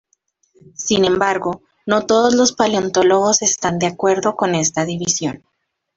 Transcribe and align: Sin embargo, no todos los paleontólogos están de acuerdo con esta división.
Sin 0.73 1.05
embargo, 1.05 1.61
no 1.85 2.07
todos 2.07 2.33
los 2.33 2.53
paleontólogos 2.53 3.43
están 3.43 3.77
de 3.77 3.85
acuerdo 3.85 4.35
con 4.35 4.55
esta 4.55 4.83
división. 4.83 5.43